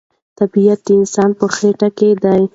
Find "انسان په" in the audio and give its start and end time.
0.99-1.45